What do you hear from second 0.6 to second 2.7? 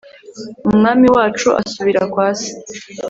umwami wacu asubira kwa se